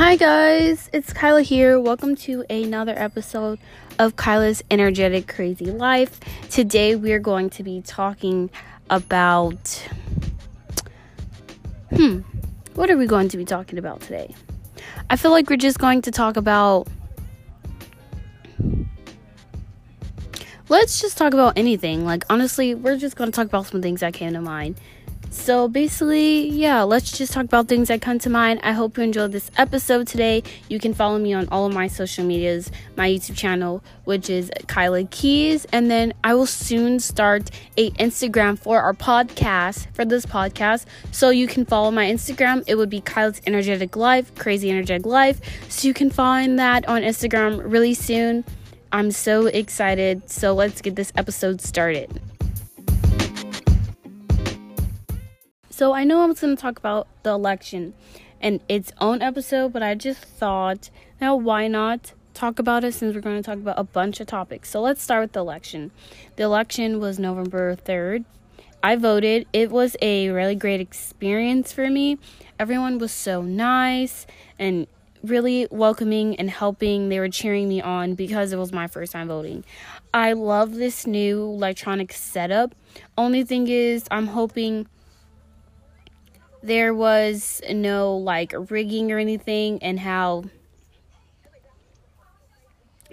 [0.00, 1.78] Hi guys, it's Kyla here.
[1.78, 3.58] Welcome to another episode
[3.98, 6.18] of Kyla's Energetic Crazy Life.
[6.48, 8.48] Today we are going to be talking
[8.88, 9.86] about
[11.94, 12.20] Hmm,
[12.72, 14.34] what are we going to be talking about today?
[15.10, 16.88] I feel like we're just going to talk about
[20.70, 22.06] Let's just talk about anything.
[22.06, 24.76] Like honestly, we're just going to talk about some things that came to mind.
[25.32, 28.58] So basically, yeah, let's just talk about things that come to mind.
[28.64, 30.42] I hope you enjoyed this episode today.
[30.68, 34.50] You can follow me on all of my social medias, my YouTube channel, which is
[34.66, 40.26] Kyla Keys, and then I will soon start a Instagram for our podcast for this
[40.26, 40.86] podcast.
[41.12, 42.64] So you can follow my Instagram.
[42.66, 45.40] It would be Kyla's Energetic Life, Crazy Energetic Life.
[45.68, 48.44] So you can find that on Instagram really soon.
[48.90, 50.28] I'm so excited.
[50.28, 52.20] So let's get this episode started.
[55.80, 57.94] So I know I was going to talk about the election
[58.38, 60.90] and its own episode, but I just thought,
[61.22, 64.26] now why not talk about it since we're going to talk about a bunch of
[64.26, 64.68] topics.
[64.68, 65.90] So let's start with the election.
[66.36, 68.26] The election was November 3rd.
[68.82, 69.46] I voted.
[69.54, 72.18] It was a really great experience for me.
[72.58, 74.26] Everyone was so nice
[74.58, 74.86] and
[75.24, 77.08] really welcoming and helping.
[77.08, 79.64] They were cheering me on because it was my first time voting.
[80.12, 82.74] I love this new electronic setup.
[83.16, 84.86] Only thing is, I'm hoping
[86.62, 90.44] there was no like rigging or anything, and how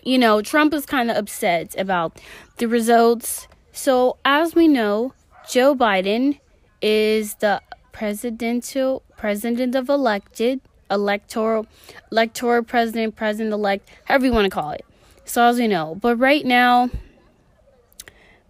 [0.03, 2.19] you know Trump was kind of upset about
[2.57, 3.47] the results.
[3.71, 5.13] So, as we know,
[5.49, 6.39] Joe Biden
[6.81, 11.65] is the presidential president of elected electoral
[12.11, 14.85] electoral president president elect however you want to call it
[15.25, 16.89] so as we know but right now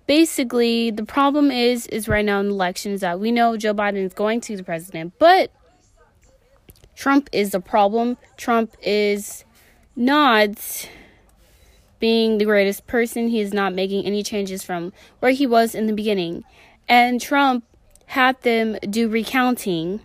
[0.07, 3.73] basically the problem is is right now in the election is that we know Joe
[3.73, 5.51] Biden is going to be the president, but
[6.95, 8.17] Trump is the problem.
[8.37, 9.45] Trump is
[9.95, 10.89] not
[11.99, 13.27] being the greatest person.
[13.27, 16.43] He is not making any changes from where he was in the beginning.
[16.87, 17.65] And Trump
[18.07, 19.99] had them do recounting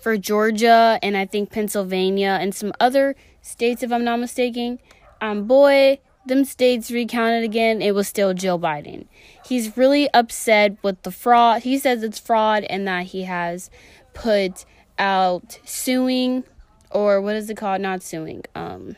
[0.00, 4.78] for Georgia and I think Pennsylvania and some other states, if I'm not mistaken.
[5.20, 9.06] Um, boy, them states recounted again, it was still Joe Biden.
[9.44, 11.62] He's really upset with the fraud.
[11.62, 13.70] He says it's fraud and that he has
[14.14, 14.64] put
[14.98, 16.44] out suing
[16.90, 17.80] or what is it called?
[17.80, 18.44] Not suing.
[18.54, 18.96] Um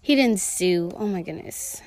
[0.00, 0.90] he didn't sue.
[0.96, 1.82] Oh my goodness.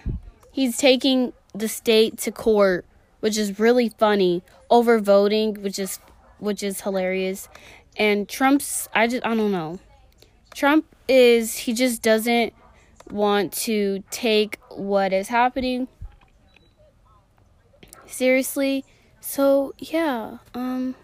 [0.51, 2.85] He's taking the state to court,
[3.19, 5.99] which is really funny, over voting, which is
[6.37, 7.49] which is hilarious.
[7.97, 9.79] And Trump's I just I don't know.
[10.53, 12.53] Trump is he just doesn't
[13.11, 15.87] want to take what is happening
[18.05, 18.85] seriously.
[19.19, 20.95] So, yeah, um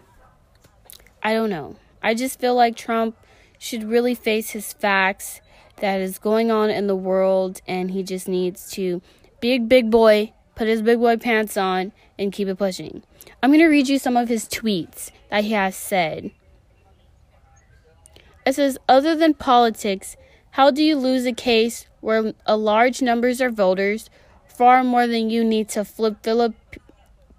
[1.22, 1.76] I don't know.
[2.02, 3.16] I just feel like Trump
[3.58, 5.40] should really face his facts
[5.76, 9.02] that is going on in the world and he just needs to
[9.40, 13.02] big big boy, put his big boy pants on and keep it pushing.
[13.42, 16.30] I'm going to read you some of his tweets that he has said.
[18.46, 20.16] It says other than politics,
[20.52, 24.10] how do you lose a case where a large numbers of voters,
[24.46, 26.54] far more than you need to flip Philip,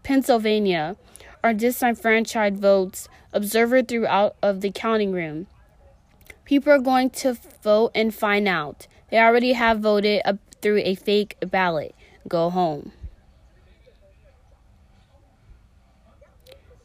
[0.04, 0.96] Pennsylvania,
[1.44, 5.48] are disenfranchised votes observed throughout of the counting room?
[6.46, 8.88] People are going to vote and find out.
[9.12, 10.22] They already have voted
[10.62, 11.96] through a fake ballot.
[12.28, 12.92] Go home.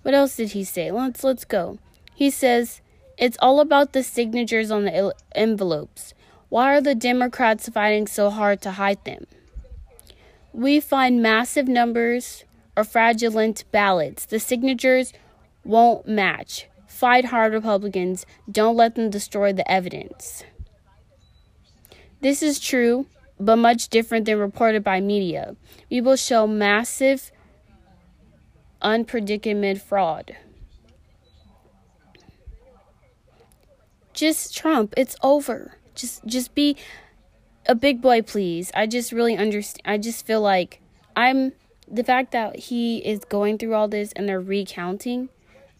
[0.03, 0.91] What else did he say?
[0.91, 1.79] Let's let's go.
[2.15, 2.83] He says
[3.17, 6.12] it's all about the signatures on the envelopes.
[6.55, 9.27] Why are the Democrats fighting so hard to hide them?
[10.53, 12.45] We find massive numbers
[12.77, 14.25] of fraudulent ballots.
[14.25, 15.13] The signatures
[15.65, 16.69] won't match.
[16.87, 18.25] Fight hard, Republicans.
[18.49, 20.45] Don't let them destroy the evidence.
[22.21, 23.07] This is true,
[23.41, 25.57] but much different than reported by media.
[25.91, 27.33] We will show massive,
[28.81, 30.37] unpredicted fraud.
[34.12, 36.76] Just Trump, it's over just just be
[37.67, 38.70] a big boy please.
[38.75, 40.81] I just really understand i just feel like
[41.17, 41.52] i'm
[41.87, 45.29] the fact that he is going through all this and they're recounting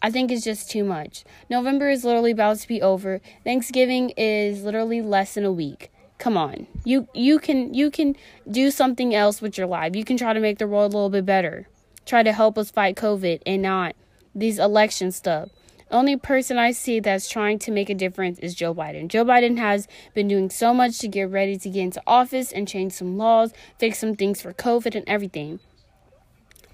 [0.01, 1.23] i think is just too much.
[1.49, 3.21] November is literally about to be over.
[3.43, 5.91] Thanksgiving is literally less than a week.
[6.17, 6.67] Come on.
[6.83, 8.15] You you can you can
[8.49, 9.95] do something else with your life.
[9.95, 11.67] You can try to make the world a little bit better.
[12.05, 13.95] Try to help us fight covid and not
[14.35, 15.49] these election stuff
[15.91, 19.07] only person I see that's trying to make a difference is Joe Biden.
[19.07, 22.67] Joe Biden has been doing so much to get ready to get into office and
[22.67, 25.59] change some laws, fix some things for COVID and everything.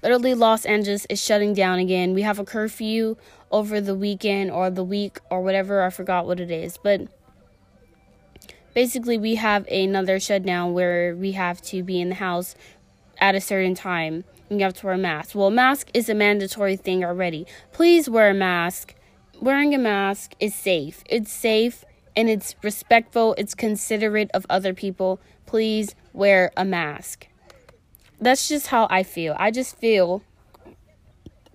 [0.02, 2.14] literally Los Angeles is shutting down again.
[2.14, 3.16] We have a curfew
[3.50, 5.82] over the weekend or the week or whatever.
[5.82, 7.02] I forgot what it is, but
[8.74, 12.54] basically we have another shutdown where we have to be in the house
[13.18, 15.34] at a certain time and you have to wear a mask.
[15.34, 17.46] Well, mask is a mandatory thing already.
[17.72, 18.94] Please wear a mask.
[19.40, 21.02] Wearing a mask is safe.
[21.06, 21.84] It's safe
[22.14, 23.34] and it's respectful.
[23.38, 25.20] It's considerate of other people.
[25.46, 27.26] Please wear a mask.
[28.20, 29.34] That's just how I feel.
[29.38, 30.22] I just feel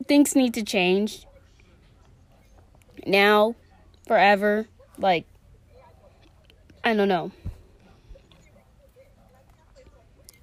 [0.07, 1.25] things need to change
[3.05, 3.55] now,
[4.05, 4.67] forever.
[4.97, 5.25] Like,
[6.83, 7.31] I don't know.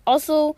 [0.06, 0.56] Also,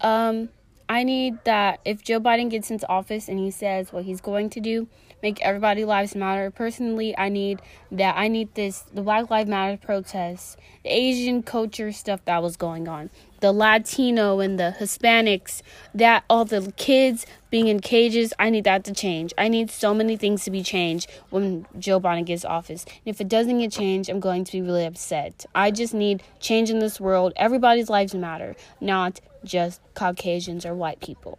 [0.00, 0.48] um,
[0.88, 4.50] I need that if Joe Biden gets into office and he says what he's going
[4.50, 4.88] to do,
[5.22, 6.50] make everybody lives matter.
[6.50, 7.60] Personally, I need
[7.92, 8.16] that.
[8.16, 12.88] I need this the Black Lives Matter protests, the Asian culture stuff that was going
[12.88, 13.10] on,
[13.40, 15.62] the Latino and the Hispanics,
[15.94, 18.32] that all the kids being in cages.
[18.38, 19.32] I need that to change.
[19.38, 22.84] I need so many things to be changed when Joe Biden gets office.
[22.84, 25.46] And if it doesn't get changed, I'm going to be really upset.
[25.54, 27.32] I just need change in this world.
[27.36, 31.38] Everybody's lives matter, not just Caucasians or white people.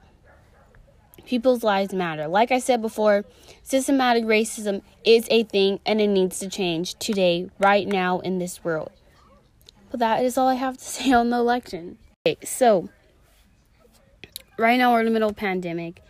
[1.30, 2.28] People's lives matter.
[2.28, 3.24] Like I said before,
[3.62, 8.64] systematic racism is a thing and it needs to change today, right now, in this
[8.64, 8.90] world.
[9.92, 12.00] But that is all I have to say on the election.
[12.26, 12.90] Okay, so,
[14.58, 16.02] right now we're in the middle of pandemic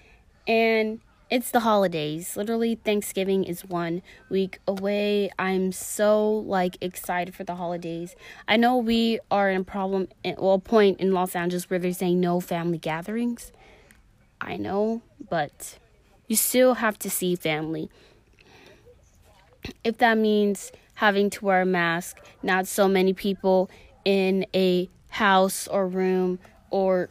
[0.48, 2.38] and it's the holidays.
[2.38, 5.32] Literally, Thanksgiving is one week away.
[5.38, 8.16] I'm so like excited for the holidays.
[8.48, 11.78] I know we are in a problem, eh, well, a point in Los Angeles where
[11.78, 13.52] they're saying no family gatherings.
[14.42, 15.78] I know, but
[16.28, 17.90] you still have to see family.
[19.84, 23.70] If that means having to wear a mask, not so many people
[24.06, 26.40] in a house or room,
[26.70, 27.10] or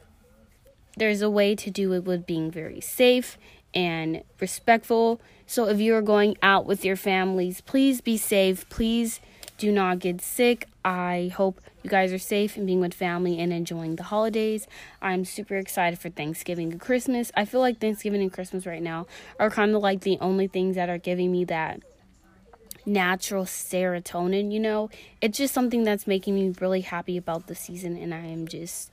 [0.97, 3.39] there's a way to do it with being very safe
[3.75, 5.21] and respectful.
[5.47, 8.69] So if you're going out with your families, please be safe.
[8.69, 9.21] Please
[9.57, 10.69] do not get sick.
[10.85, 14.67] I hope you guys are safe and being with family and enjoying the holidays.
[15.03, 17.31] I'm super excited for Thanksgiving and Christmas.
[17.37, 19.07] I feel like Thanksgiving and Christmas right now
[19.39, 21.83] are kind of like the only things that are giving me that
[22.87, 24.89] natural serotonin, you know?
[25.21, 28.91] It's just something that's making me really happy about the season and I am just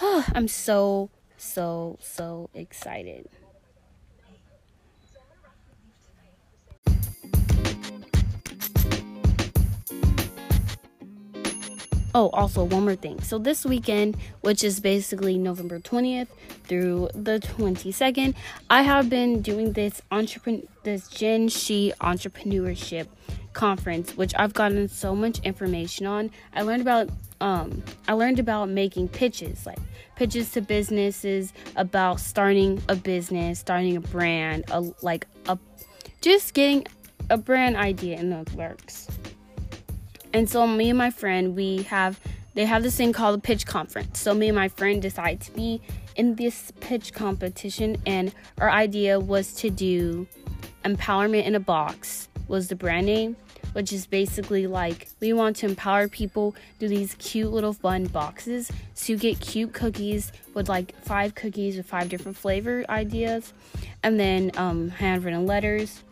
[0.00, 3.28] oh, I'm so so so excited.
[12.16, 13.20] Oh, also one more thing.
[13.22, 16.28] So this weekend, which is basically November 20th
[16.62, 18.36] through the 22nd,
[18.70, 23.08] I have been doing this entrepreneur this Gen She entrepreneurship
[23.52, 26.30] conference, which I've gotten so much information on.
[26.54, 27.08] I learned about
[27.40, 29.78] um I learned about making pitches, like
[30.14, 35.58] pitches to businesses about starting a business, starting a brand, a like a
[36.20, 36.86] just getting
[37.28, 39.08] a brand idea in the works.
[40.34, 42.18] And so me and my friend, we have
[42.54, 44.18] they have this thing called a pitch conference.
[44.18, 45.80] So me and my friend decided to be
[46.16, 50.26] in this pitch competition and our idea was to do
[50.84, 53.36] empowerment in a box was the brand name
[53.72, 58.70] which is basically like we want to empower people through these cute little fun boxes
[58.92, 63.52] so you get cute cookies with like five cookies with five different flavor ideas
[64.02, 66.04] and then um, handwritten letters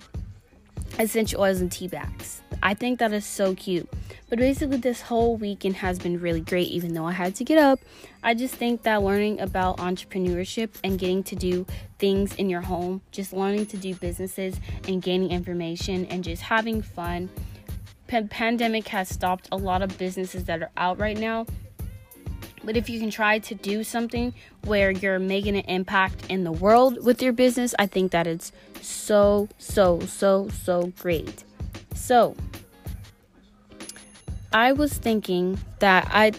[0.98, 3.88] essential oils and tea bags i think that is so cute
[4.32, 7.58] but basically, this whole weekend has been really great, even though I had to get
[7.58, 7.80] up.
[8.22, 11.66] I just think that learning about entrepreneurship and getting to do
[11.98, 14.58] things in your home, just learning to do businesses
[14.88, 17.28] and gaining information and just having fun.
[18.06, 21.44] Pandemic has stopped a lot of businesses that are out right now.
[22.64, 26.52] But if you can try to do something where you're making an impact in the
[26.52, 31.44] world with your business, I think that it's so, so, so, so great.
[31.94, 32.36] So,
[34.52, 36.32] I was thinking that I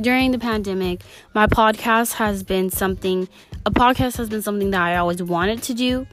[0.00, 1.02] during the pandemic,
[1.34, 3.28] my podcast has been something
[3.66, 6.06] a podcast has been something that I always wanted to do.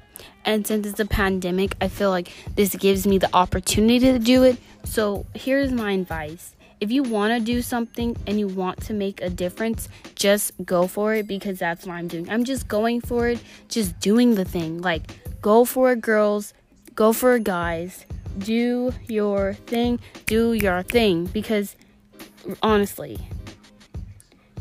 [0.46, 4.44] And since it's a pandemic, I feel like this gives me the opportunity to do
[4.44, 4.58] it.
[4.84, 6.56] So, here's my advice.
[6.82, 10.88] If you want to do something and you want to make a difference, just go
[10.88, 12.30] for it because that's what I'm doing.
[12.30, 14.82] I'm just going for it, just doing the thing.
[14.82, 15.04] Like,
[15.42, 16.54] go for it, girls,
[16.96, 18.06] go for it, guys
[18.38, 21.76] do your thing, do your thing because
[22.62, 23.20] honestly,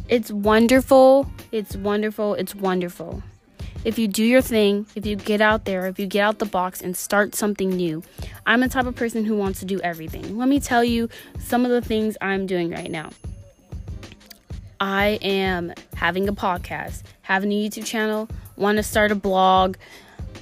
[0.09, 3.23] it's wonderful, it's wonderful, it's wonderful.
[3.83, 6.45] If you do your thing, if you get out there, if you get out the
[6.45, 8.03] box and start something new.
[8.47, 10.37] I'm the type of person who wants to do everything.
[10.37, 11.09] Let me tell you
[11.39, 13.11] some of the things I'm doing right now.
[14.81, 19.77] I am having a podcast, having a YouTube channel, want to start a blog.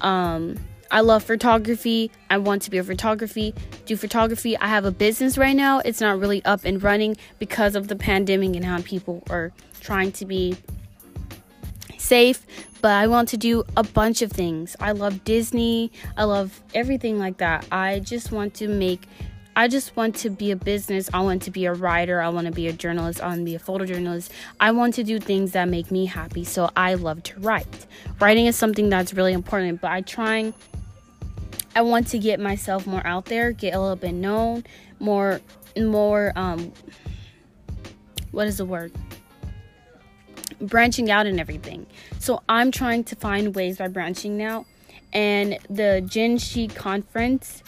[0.01, 0.59] Um,
[0.91, 2.11] I love photography.
[2.31, 3.55] I want to be a photography,
[3.85, 4.57] do photography.
[4.57, 5.81] I have a business right now.
[5.81, 10.13] It's not really up and running because of the pandemic and how people are trying
[10.13, 10.57] to be
[12.09, 12.47] safe,
[12.81, 14.75] but I want to do a bunch of things.
[14.81, 15.93] I love Disney.
[16.17, 17.67] I love everything like that.
[17.71, 19.03] I just want to make
[19.55, 21.11] I just want to be a business.
[21.13, 22.21] I want to be a writer.
[22.21, 23.21] I want to be a journalist.
[23.21, 24.31] I want to be a photojournalist.
[24.61, 26.45] I want to do things that make me happy.
[26.45, 27.87] So I love to write.
[28.21, 30.55] Writing is something that's really important, but I trying
[31.75, 34.65] I want to get myself more out there, get a little bit known,
[35.01, 35.41] more
[35.77, 36.73] more um
[38.31, 38.93] what is the word?
[40.61, 41.87] Branching out and everything.
[42.19, 44.67] So I'm trying to find ways by branching out.
[45.13, 47.63] And the Gen She conference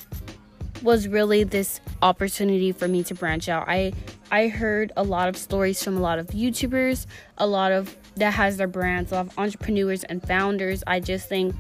[0.83, 3.69] was really this opportunity for me to branch out.
[3.69, 3.93] I
[4.33, 7.07] I heard a lot of stories from a lot of YouTubers,
[7.39, 10.85] a lot of that has their brands, a lot of entrepreneurs and founders.
[10.87, 11.55] I just think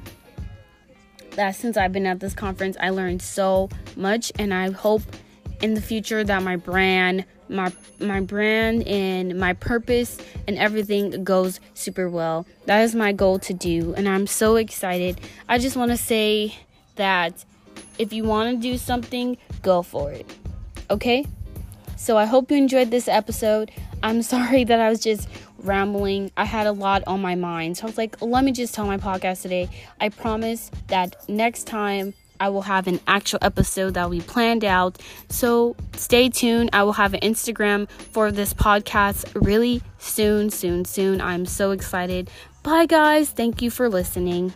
[1.33, 5.03] that since I've been at this conference, I learned so much and I hope
[5.63, 11.61] in the future that my brand my my brand and my purpose and everything goes
[11.75, 12.47] super well.
[12.67, 15.21] That is my goal to do and I'm so excited.
[15.49, 16.55] I just want to say
[16.97, 17.45] that
[17.99, 20.27] if you want to do something, go for it.
[20.91, 21.27] Okay?
[21.97, 23.71] So I hope you enjoyed this episode.
[24.03, 25.29] I'm sorry that I was just
[25.59, 26.31] rambling.
[26.37, 27.77] I had a lot on my mind.
[27.77, 29.69] So I was like, let me just tell my podcast today.
[30.01, 34.99] I promise that next time I will have an actual episode that we planned out.
[35.29, 36.71] So stay tuned.
[36.73, 41.21] I will have an Instagram for this podcast really soon, soon, soon.
[41.21, 42.31] I'm so excited.
[42.63, 43.31] Bye, guys.
[43.31, 44.53] Thank you for listening.